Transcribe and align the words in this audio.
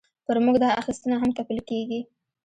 پر 0.25 0.37
موږ 0.45 0.55
دا 0.63 0.69
اخیستنه 0.81 1.15
هم 1.21 1.29
تپل 1.37 1.57
کېږي. 1.69 1.99